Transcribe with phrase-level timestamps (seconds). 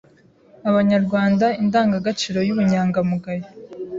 [0.69, 3.47] abanyarwanda indangagaciro y’Ubunyangamugayo,